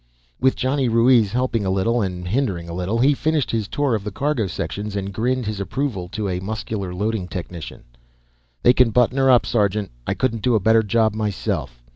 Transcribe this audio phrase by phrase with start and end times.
[0.39, 4.03] With Johnny Ruiz helping a little and hindering a little, he finished his tour of
[4.03, 7.83] the cargo sections and grinned his approval to a muscular loading technician.
[8.63, 9.91] "They can button her up, sergeant.
[10.07, 11.83] I couldn't do a better job myself."